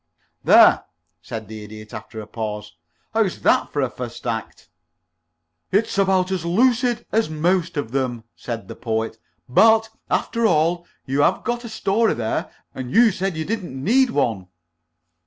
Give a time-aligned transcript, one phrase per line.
[0.43, 0.83] "There,"
[1.21, 2.75] said the Idiot, after a pause.
[3.13, 4.67] "How is that for a first act?"
[5.71, 11.21] "It's about as lucid as most of them," said the Poet, "but, after all, you
[11.21, 14.47] have got a story there, and you said you didn't need one."